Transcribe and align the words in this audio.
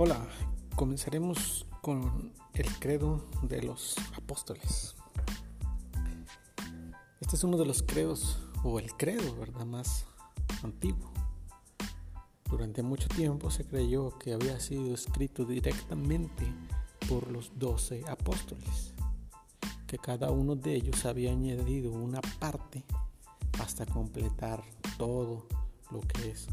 Hola, 0.00 0.28
comenzaremos 0.76 1.66
con 1.82 2.32
el 2.54 2.72
credo 2.78 3.26
de 3.42 3.62
los 3.62 3.96
apóstoles. 4.16 4.94
Este 7.20 7.34
es 7.34 7.42
uno 7.42 7.56
de 7.56 7.66
los 7.66 7.82
credos, 7.82 8.38
o 8.62 8.78
el 8.78 8.92
credo, 8.92 9.34
¿verdad?, 9.34 9.66
más 9.66 10.06
antiguo. 10.62 11.10
Durante 12.48 12.84
mucho 12.84 13.08
tiempo 13.08 13.50
se 13.50 13.64
creyó 13.64 14.16
que 14.20 14.34
había 14.34 14.60
sido 14.60 14.94
escrito 14.94 15.44
directamente 15.44 16.46
por 17.08 17.28
los 17.32 17.58
doce 17.58 18.04
apóstoles, 18.08 18.94
que 19.88 19.98
cada 19.98 20.30
uno 20.30 20.54
de 20.54 20.76
ellos 20.76 21.06
había 21.06 21.32
añadido 21.32 21.90
una 21.90 22.20
parte 22.38 22.84
hasta 23.58 23.84
completar 23.84 24.62
todo 24.96 25.48
lo 25.90 26.02
que 26.02 26.30
es 26.30 26.46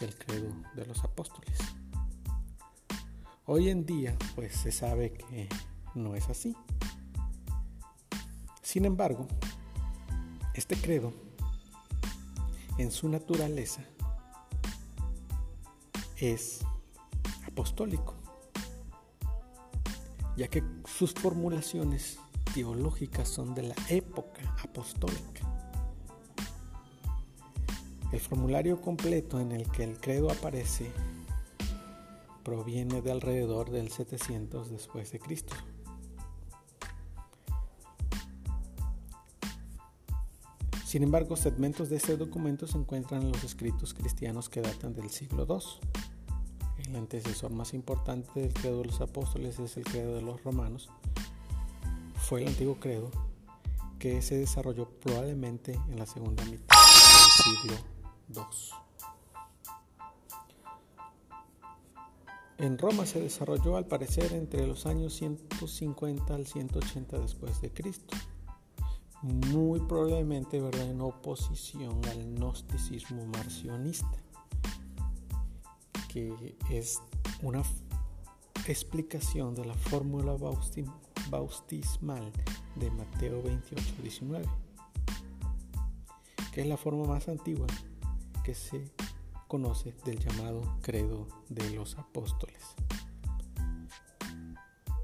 el 0.00 0.18
credo 0.18 0.52
de 0.74 0.84
los 0.84 1.04
apóstoles. 1.04 1.60
Hoy 3.44 3.70
en 3.70 3.84
día, 3.84 4.16
pues 4.36 4.54
se 4.54 4.70
sabe 4.70 5.14
que 5.14 5.48
no 5.96 6.14
es 6.14 6.28
así. 6.28 6.56
Sin 8.62 8.84
embargo, 8.84 9.26
este 10.54 10.76
credo, 10.76 11.12
en 12.78 12.92
su 12.92 13.08
naturaleza, 13.08 13.82
es 16.18 16.60
apostólico, 17.44 18.14
ya 20.36 20.46
que 20.46 20.62
sus 20.84 21.12
formulaciones 21.12 22.20
teológicas 22.54 23.28
son 23.28 23.56
de 23.56 23.64
la 23.64 23.74
época 23.88 24.54
apostólica. 24.62 25.48
El 28.12 28.20
formulario 28.20 28.80
completo 28.80 29.40
en 29.40 29.50
el 29.50 29.68
que 29.72 29.82
el 29.82 29.98
credo 29.98 30.30
aparece 30.30 30.92
proviene 32.42 33.02
de 33.02 33.12
alrededor 33.12 33.70
del 33.70 33.90
700 33.90 34.70
después 34.70 35.12
de 35.12 35.18
Cristo. 35.18 35.54
Sin 40.92 41.02
embargo, 41.02 41.36
segmentos 41.36 41.88
de 41.88 41.96
este 41.96 42.18
documento 42.18 42.66
se 42.66 42.76
encuentran 42.76 43.22
en 43.22 43.32
los 43.32 43.44
escritos 43.44 43.94
cristianos 43.94 44.50
que 44.50 44.60
datan 44.60 44.92
del 44.92 45.08
siglo 45.08 45.46
II. 45.48 46.84
El 46.86 46.96
antecesor 46.96 47.50
más 47.50 47.72
importante 47.72 48.40
del 48.40 48.52
credo 48.52 48.80
de 48.80 48.88
los 48.88 49.00
apóstoles 49.00 49.58
es 49.58 49.78
el 49.78 49.84
credo 49.84 50.16
de 50.16 50.20
los 50.20 50.44
romanos. 50.44 50.90
Fue 52.16 52.42
el 52.42 52.48
antiguo 52.48 52.76
credo 52.78 53.10
que 53.98 54.20
se 54.20 54.36
desarrolló 54.36 54.86
probablemente 55.00 55.80
en 55.88 55.98
la 55.98 56.04
segunda 56.04 56.44
mitad 56.44 56.76
del 56.76 57.54
siglo 57.54 57.78
II. 58.28 58.42
En 62.62 62.78
Roma 62.78 63.04
se 63.06 63.20
desarrolló 63.20 63.76
al 63.76 63.88
parecer 63.88 64.32
entre 64.34 64.64
los 64.68 64.86
años 64.86 65.14
150 65.14 66.32
al 66.32 66.46
180 66.46 67.18
después 67.18 67.60
de 67.60 67.72
Cristo, 67.72 68.16
muy 69.20 69.80
probablemente 69.80 70.60
¿verdad? 70.60 70.88
en 70.88 71.00
oposición 71.00 72.00
al 72.04 72.22
gnosticismo 72.22 73.26
marcionista, 73.26 74.16
que 76.08 76.56
es 76.70 77.02
una 77.42 77.64
explicación 78.68 79.56
de 79.56 79.64
la 79.64 79.74
fórmula 79.74 80.36
bautismal 81.30 82.30
de 82.76 82.90
Mateo 82.92 83.42
28, 83.42 83.82
19, 84.02 84.44
que 86.52 86.60
es 86.60 86.66
la 86.68 86.76
forma 86.76 87.06
más 87.06 87.26
antigua 87.26 87.66
que 88.44 88.54
se 88.54 88.84
conoce 89.52 89.92
del 90.06 90.18
llamado 90.18 90.62
credo 90.80 91.28
de 91.50 91.68
los 91.72 91.98
apóstoles. 91.98 92.74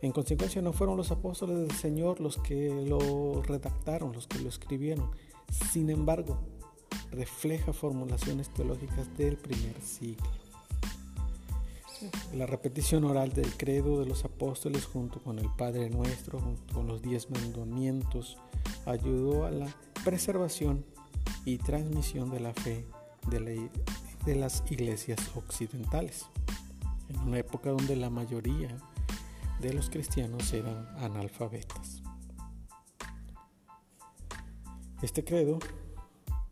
En 0.00 0.12
consecuencia 0.12 0.62
no 0.62 0.72
fueron 0.72 0.96
los 0.96 1.10
apóstoles 1.10 1.58
del 1.58 1.72
Señor 1.72 2.20
los 2.20 2.38
que 2.38 2.70
lo 2.70 3.42
redactaron, 3.42 4.14
los 4.14 4.26
que 4.26 4.38
lo 4.38 4.48
escribieron. 4.48 5.10
Sin 5.70 5.90
embargo, 5.90 6.38
refleja 7.10 7.74
formulaciones 7.74 8.48
teológicas 8.48 9.14
del 9.18 9.36
primer 9.36 9.78
siglo. 9.82 10.30
La 12.32 12.46
repetición 12.46 13.04
oral 13.04 13.34
del 13.34 13.54
credo 13.58 14.00
de 14.00 14.06
los 14.06 14.24
apóstoles 14.24 14.86
junto 14.86 15.22
con 15.22 15.38
el 15.38 15.50
Padre 15.54 15.90
Nuestro, 15.90 16.40
junto 16.40 16.72
con 16.72 16.86
los 16.86 17.02
diez 17.02 17.28
mandamientos, 17.30 18.38
ayudó 18.86 19.44
a 19.44 19.50
la 19.50 19.68
preservación 20.02 20.86
y 21.44 21.58
transmisión 21.58 22.30
de 22.30 22.40
la 22.40 22.54
fe 22.54 22.86
de 23.28 23.40
la 23.40 23.50
de 24.24 24.34
las 24.36 24.62
iglesias 24.70 25.18
occidentales, 25.34 26.26
en 27.08 27.18
una 27.20 27.38
época 27.38 27.70
donde 27.70 27.96
la 27.96 28.10
mayoría 28.10 28.76
de 29.60 29.72
los 29.72 29.90
cristianos 29.90 30.52
eran 30.52 30.88
analfabetas. 30.98 32.02
Este 35.02 35.24
credo 35.24 35.58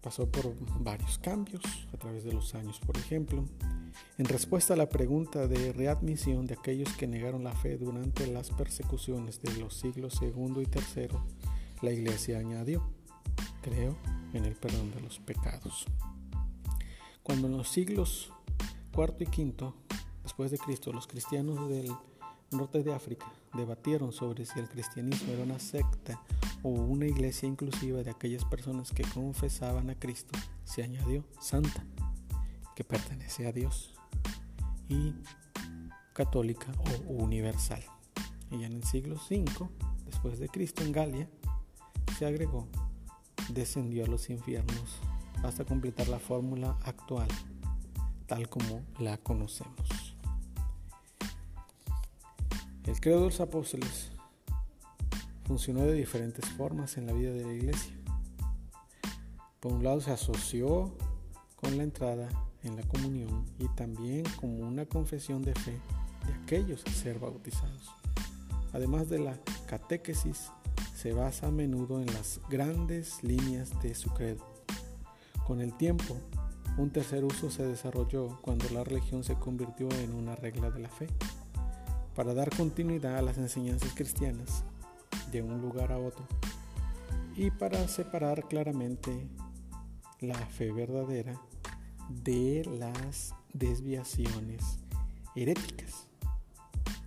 pasó 0.00 0.28
por 0.28 0.54
varios 0.80 1.18
cambios 1.18 1.62
a 1.92 1.96
través 1.96 2.24
de 2.24 2.32
los 2.32 2.54
años. 2.54 2.80
Por 2.80 2.96
ejemplo, 2.96 3.44
en 4.18 4.24
respuesta 4.24 4.74
a 4.74 4.76
la 4.76 4.88
pregunta 4.88 5.46
de 5.46 5.72
readmisión 5.72 6.46
de 6.46 6.54
aquellos 6.54 6.92
que 6.96 7.06
negaron 7.06 7.44
la 7.44 7.52
fe 7.52 7.78
durante 7.78 8.26
las 8.26 8.50
persecuciones 8.50 9.40
de 9.42 9.56
los 9.58 9.74
siglos 9.74 10.14
segundo 10.14 10.60
y 10.60 10.66
tercero, 10.66 11.24
la 11.82 11.92
iglesia 11.92 12.38
añadió, 12.38 12.82
creo 13.62 13.96
en 14.32 14.44
el 14.44 14.56
perdón 14.56 14.90
de 14.92 15.00
los 15.00 15.20
pecados. 15.20 15.86
Cuando 17.22 17.46
en 17.46 17.56
los 17.56 17.68
siglos 17.68 18.32
IV 18.92 19.14
y 19.20 19.44
V 19.44 19.72
después 20.22 20.50
de 20.50 20.58
Cristo 20.58 20.92
los 20.92 21.06
cristianos 21.06 21.68
del 21.68 21.90
norte 22.50 22.82
de 22.82 22.92
África 22.92 23.32
debatieron 23.54 24.12
sobre 24.12 24.44
si 24.44 24.58
el 24.58 24.68
cristianismo 24.68 25.32
era 25.32 25.44
una 25.44 25.58
secta 25.58 26.20
o 26.62 26.70
una 26.70 27.06
iglesia 27.06 27.48
inclusiva 27.48 28.02
de 28.02 28.10
aquellas 28.10 28.44
personas 28.44 28.90
que 28.90 29.04
confesaban 29.04 29.90
a 29.90 29.94
Cristo, 29.94 30.38
se 30.64 30.82
añadió 30.82 31.24
santa, 31.40 31.84
que 32.76 32.84
pertenece 32.84 33.46
a 33.46 33.52
Dios, 33.52 33.94
y 34.88 35.14
católica 36.12 36.72
o 37.08 37.12
universal. 37.12 37.82
Y 38.50 38.64
en 38.64 38.72
el 38.72 38.84
siglo 38.84 39.16
V 39.16 39.44
después 40.04 40.38
de 40.38 40.48
Cristo 40.48 40.82
en 40.82 40.92
Galia 40.92 41.28
se 42.18 42.26
agregó 42.26 42.68
descendió 43.48 44.04
a 44.04 44.08
los 44.08 44.30
infiernos 44.30 45.00
hasta 45.42 45.64
completar 45.64 46.08
la 46.08 46.18
fórmula 46.18 46.76
actual, 46.84 47.28
tal 48.26 48.48
como 48.48 48.82
la 48.98 49.18
conocemos. 49.18 50.16
El 52.84 53.00
credo 53.00 53.20
de 53.20 53.26
los 53.26 53.40
apóstoles 53.40 54.10
funcionó 55.44 55.82
de 55.82 55.94
diferentes 55.94 56.48
formas 56.50 56.96
en 56.96 57.06
la 57.06 57.12
vida 57.12 57.32
de 57.32 57.44
la 57.44 57.52
iglesia. 57.52 57.92
Por 59.60 59.72
un 59.72 59.84
lado 59.84 60.00
se 60.00 60.10
asoció 60.10 60.96
con 61.56 61.76
la 61.76 61.84
entrada 61.84 62.28
en 62.64 62.76
la 62.76 62.82
comunión 62.82 63.44
y 63.58 63.68
también 63.68 64.24
como 64.40 64.58
una 64.58 64.86
confesión 64.86 65.42
de 65.42 65.54
fe 65.54 65.78
de 66.26 66.34
aquellos 66.42 66.84
a 66.86 66.90
ser 66.90 67.18
bautizados. 67.18 67.90
Además 68.72 69.08
de 69.08 69.18
la 69.18 69.38
catequesis, 69.66 70.50
se 70.94 71.12
basa 71.12 71.48
a 71.48 71.50
menudo 71.50 72.00
en 72.00 72.06
las 72.06 72.40
grandes 72.48 73.22
líneas 73.22 73.70
de 73.82 73.94
su 73.94 74.10
credo 74.10 74.51
con 75.52 75.60
el 75.60 75.74
tiempo, 75.74 76.16
un 76.78 76.88
tercer 76.88 77.26
uso 77.26 77.50
se 77.50 77.62
desarrolló 77.62 78.40
cuando 78.40 78.70
la 78.70 78.84
religión 78.84 79.22
se 79.22 79.34
convirtió 79.34 79.86
en 80.00 80.14
una 80.14 80.34
regla 80.34 80.70
de 80.70 80.80
la 80.80 80.88
fe, 80.88 81.08
para 82.16 82.32
dar 82.32 82.48
continuidad 82.56 83.18
a 83.18 83.20
las 83.20 83.36
enseñanzas 83.36 83.92
cristianas 83.94 84.64
de 85.30 85.42
un 85.42 85.60
lugar 85.60 85.92
a 85.92 85.98
otro 85.98 86.26
y 87.36 87.50
para 87.50 87.86
separar 87.86 88.48
claramente 88.48 89.28
la 90.20 90.36
fe 90.36 90.72
verdadera 90.72 91.38
de 92.08 92.66
las 92.78 93.34
desviaciones 93.52 94.78
heréticas. 95.36 96.06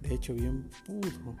De 0.00 0.14
hecho, 0.14 0.32
bien 0.32 0.70
pudo 0.86 1.34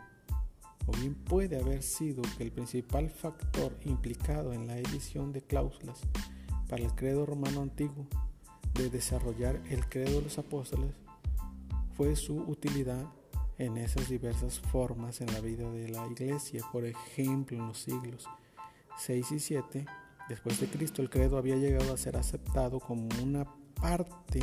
o 0.86 0.92
bien 0.96 1.14
puede 1.14 1.60
haber 1.60 1.84
sido 1.84 2.22
que 2.36 2.42
el 2.42 2.50
principal 2.50 3.08
factor 3.08 3.78
implicado 3.84 4.52
en 4.52 4.66
la 4.66 4.76
edición 4.78 5.32
de 5.32 5.42
cláusulas 5.42 6.00
para 6.68 6.84
el 6.84 6.94
credo 6.94 7.24
romano 7.26 7.62
antiguo 7.62 8.06
de 8.74 8.90
desarrollar 8.90 9.60
el 9.70 9.88
credo 9.88 10.18
de 10.18 10.22
los 10.22 10.38
apóstoles 10.38 10.90
fue 11.96 12.14
su 12.14 12.36
utilidad 12.36 13.06
en 13.58 13.76
esas 13.76 14.08
diversas 14.08 14.60
formas 14.60 15.20
en 15.20 15.32
la 15.32 15.40
vida 15.40 15.68
de 15.70 15.88
la 15.88 16.06
iglesia. 16.06 16.62
Por 16.72 16.84
ejemplo, 16.84 17.56
en 17.56 17.66
los 17.66 17.78
siglos 17.78 18.28
6 18.98 19.32
y 19.32 19.40
7 19.40 19.86
después 20.28 20.60
de 20.60 20.68
Cristo, 20.68 21.02
el 21.02 21.10
credo 21.10 21.38
había 21.38 21.56
llegado 21.56 21.92
a 21.92 21.96
ser 21.96 22.16
aceptado 22.16 22.78
como 22.78 23.08
una 23.22 23.46
parte 23.80 24.40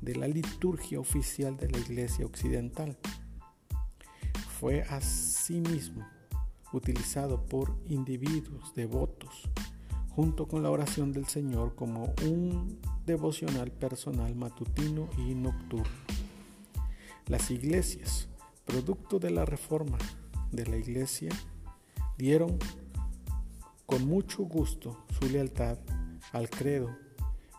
de 0.00 0.14
la 0.14 0.28
liturgia 0.28 1.00
oficial 1.00 1.56
de 1.56 1.70
la 1.70 1.78
iglesia 1.78 2.24
occidental. 2.24 2.96
Fue 4.60 4.82
asimismo 4.82 6.06
utilizado 6.72 7.44
por 7.46 7.76
individuos 7.86 8.72
devotos 8.74 9.09
junto 10.10 10.46
con 10.48 10.62
la 10.62 10.70
oración 10.70 11.12
del 11.12 11.26
Señor 11.26 11.74
como 11.74 12.12
un 12.26 12.80
devocional 13.06 13.70
personal 13.70 14.34
matutino 14.34 15.08
y 15.16 15.34
nocturno. 15.34 15.86
Las 17.26 17.50
iglesias, 17.50 18.28
producto 18.64 19.18
de 19.18 19.30
la 19.30 19.44
reforma 19.44 19.98
de 20.50 20.66
la 20.66 20.76
iglesia, 20.76 21.30
dieron 22.18 22.58
con 23.86 24.06
mucho 24.06 24.42
gusto 24.44 25.04
su 25.18 25.28
lealtad 25.28 25.78
al 26.32 26.50
credo 26.50 26.96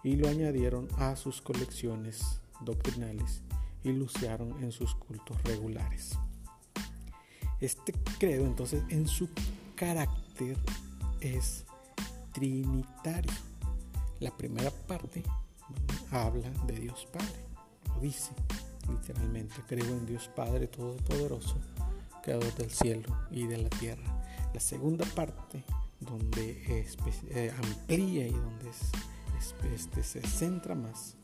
y 0.04 0.16
lo 0.16 0.28
añadieron 0.28 0.88
a 0.98 1.16
sus 1.16 1.42
colecciones 1.42 2.42
doctrinales 2.62 3.42
y 3.84 3.92
lo 3.92 4.06
usaron 4.06 4.64
en 4.64 4.72
sus 4.72 4.96
cultos 4.96 5.42
regulares. 5.44 6.18
Este 7.60 7.94
credo 8.20 8.46
entonces 8.46 8.84
en 8.90 9.08
su 9.08 9.30
carácter 9.76 10.58
es 11.20 11.66
trinitario. 12.32 13.32
La 14.20 14.36
primera 14.36 14.72
parte 14.72 15.24
habla 16.12 16.50
de 16.68 16.80
Dios 16.80 17.08
Padre, 17.12 17.46
lo 17.88 18.00
dice 18.02 18.32
literalmente, 18.90 19.56
creo 19.68 19.86
en 19.86 20.06
Dios 20.06 20.30
Padre 20.36 20.68
Todopoderoso, 20.68 21.56
Creador 22.24 22.54
del 22.56 22.70
cielo 22.70 23.08
y 23.32 23.48
de 23.48 23.58
la 23.58 23.70
tierra. 23.70 24.04
La 24.54 24.60
segunda 24.60 25.06
parte, 25.06 25.64
donde 26.00 26.86
eh, 27.30 27.54
amplía 27.58 28.28
y 28.28 28.32
donde 28.32 28.72
este, 29.74 30.04
se 30.04 30.22
centra 30.22 30.76
más, 30.76 31.16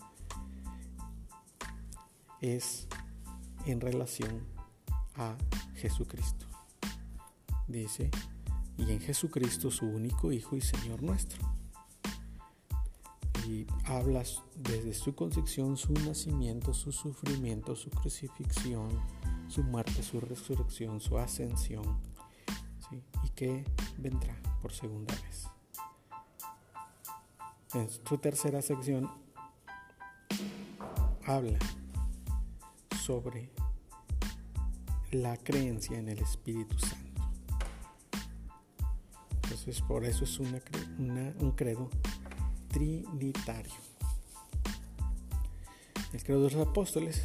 es 2.41 2.87
en 3.65 3.81
relación 3.81 4.43
a 5.15 5.35
Jesucristo. 5.75 6.45
Dice, 7.67 8.09
y 8.77 8.91
en 8.91 8.99
Jesucristo 8.99 9.71
su 9.71 9.85
único 9.85 10.31
Hijo 10.31 10.55
y 10.55 10.61
Señor 10.61 11.01
nuestro. 11.01 11.39
Y 13.47 13.65
hablas 13.85 14.43
desde 14.55 14.93
su 14.93 15.15
concepción, 15.15 15.77
su 15.77 15.93
nacimiento, 15.93 16.73
su 16.73 16.91
sufrimiento, 16.91 17.75
su 17.75 17.89
crucifixión, 17.89 18.89
su 19.47 19.63
muerte, 19.63 20.03
su 20.03 20.19
resurrección, 20.19 20.99
su 20.99 21.17
ascensión, 21.17 22.01
y 23.23 23.29
que 23.29 23.65
vendrá 23.97 24.35
por 24.61 24.73
segunda 24.73 25.13
vez. 25.15 25.47
En 27.73 27.89
su 27.89 28.17
tercera 28.17 28.61
sección 28.61 29.09
habla 31.25 31.59
sobre 33.03 33.49
la 35.11 35.37
creencia 35.37 35.97
en 35.97 36.09
el 36.09 36.19
Espíritu 36.19 36.77
Santo. 36.79 36.96
Entonces, 39.67 39.85
por 39.85 40.05
eso 40.05 40.23
es 40.23 40.39
un 40.39 41.51
credo 41.57 41.89
trinitario. 42.69 43.73
El 46.13 46.23
credo 46.23 46.45
de 46.45 46.55
los 46.55 46.67
apóstoles 46.67 47.21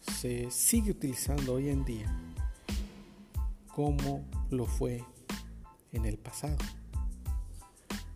se 0.00 0.48
sigue 0.52 0.92
utilizando 0.92 1.54
hoy 1.54 1.70
en 1.70 1.84
día 1.84 2.06
como 3.66 4.24
lo 4.50 4.64
fue 4.66 5.04
en 5.90 6.04
el 6.04 6.18
pasado, 6.18 6.58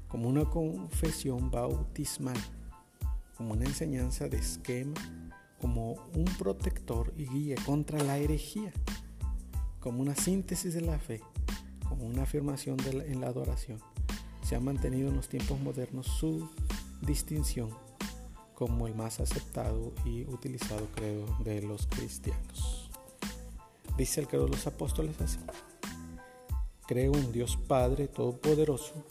como 0.07 0.29
una 0.29 0.45
confesión 0.45 1.51
bautismal, 1.51 2.39
como 3.37 3.55
una 3.55 3.65
enseñanza 3.65 4.29
de 4.29 4.37
esquema 4.37 4.95
como 5.61 5.95
un 6.15 6.27
protector 6.39 7.13
y 7.17 7.27
guía 7.27 7.57
contra 7.67 8.01
la 8.05 8.19
herejía, 8.19 8.73
como 9.81 10.03
una 10.03 10.15
síntesis 10.15 10.75
de 10.75 10.83
la 10.83 11.01
fe, 11.01 11.21
una 12.01 12.23
afirmación 12.23 12.77
en 12.87 13.21
la 13.21 13.29
adoración. 13.29 13.81
Se 14.43 14.57
ha 14.57 14.61
mantenido 14.61 15.09
en 15.09 15.17
los 15.17 15.29
tiempos 15.29 15.61
modernos 15.61 16.07
su 16.07 16.49
distinción 17.01 17.71
como 18.55 18.87
el 18.87 18.95
más 18.95 19.21
aceptado 19.21 19.93
y 20.05 20.25
utilizado 20.25 20.87
credo 20.95 21.27
de 21.45 21.63
los 21.63 21.87
cristianos. 21.87 22.91
Dice 23.97 24.21
el 24.21 24.29
credo 24.29 24.45
de 24.45 24.53
los 24.53 24.67
apóstoles 24.67 25.21
así. 25.21 25.39
Creo 26.87 27.15
en 27.15 27.33
Dios 27.33 27.57
Padre 27.57 28.09
Todopoderoso, 28.09 29.05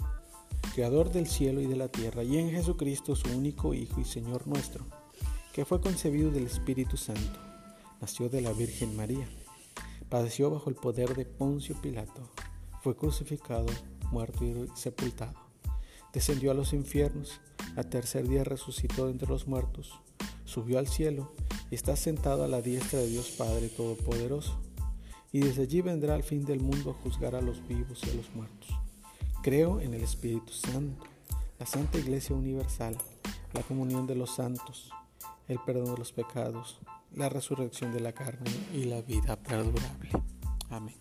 Creador 0.73 1.11
del 1.11 1.27
cielo 1.27 1.59
y 1.59 1.65
de 1.65 1.75
la 1.75 1.89
tierra, 1.89 2.23
y 2.23 2.37
en 2.37 2.51
Jesucristo, 2.51 3.15
su 3.15 3.29
único 3.35 3.73
Hijo 3.73 3.99
y 3.99 4.05
Señor 4.05 4.47
nuestro 4.47 4.85
que 5.53 5.65
fue 5.65 5.81
concebido 5.81 6.31
del 6.31 6.45
Espíritu 6.45 6.95
Santo, 6.95 7.39
nació 7.99 8.29
de 8.29 8.41
la 8.41 8.53
Virgen 8.53 8.95
María, 8.95 9.27
padeció 10.07 10.49
bajo 10.49 10.69
el 10.69 10.75
poder 10.75 11.13
de 11.13 11.25
Poncio 11.25 11.75
Pilato, 11.81 12.29
fue 12.81 12.95
crucificado, 12.95 13.67
muerto 14.11 14.43
y 14.43 14.67
sepultado, 14.75 15.39
descendió 16.13 16.51
a 16.51 16.53
los 16.53 16.73
infiernos, 16.73 17.39
a 17.75 17.83
tercer 17.83 18.27
día 18.27 18.43
resucitó 18.43 19.09
entre 19.09 19.27
los 19.27 19.47
muertos, 19.47 19.93
subió 20.45 20.79
al 20.79 20.87
cielo 20.87 21.31
y 21.69 21.75
está 21.75 21.95
sentado 21.95 22.43
a 22.43 22.47
la 22.47 22.61
diestra 22.61 22.99
de 22.99 23.07
Dios 23.07 23.29
Padre 23.37 23.69
Todopoderoso, 23.69 24.59
y 25.31 25.39
desde 25.39 25.63
allí 25.63 25.81
vendrá 25.81 26.15
al 26.15 26.23
fin 26.23 26.43
del 26.43 26.59
mundo 26.59 26.91
a 26.91 27.03
juzgar 27.03 27.35
a 27.35 27.41
los 27.41 27.65
vivos 27.67 28.01
y 28.05 28.09
a 28.09 28.13
los 28.15 28.33
muertos. 28.35 28.69
Creo 29.41 29.79
en 29.79 29.93
el 29.93 30.01
Espíritu 30.01 30.51
Santo, 30.51 31.05
la 31.57 31.65
Santa 31.65 31.97
Iglesia 31.97 32.35
Universal, 32.35 32.97
la 33.53 33.61
comunión 33.63 34.07
de 34.07 34.15
los 34.15 34.35
santos, 34.35 34.91
el 35.47 35.59
perdón 35.65 35.93
de 35.93 35.99
los 35.99 36.11
pecados, 36.11 36.79
la 37.13 37.29
resurrección 37.29 37.93
de 37.93 37.99
la 37.99 38.13
carne 38.13 38.51
y 38.73 38.85
la 38.85 39.01
vida 39.01 39.35
perdurable. 39.35 40.09
Amén. 40.69 40.95